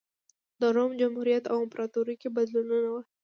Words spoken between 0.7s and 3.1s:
روم جمهوریت او امپراتورۍ کې بدلونونه و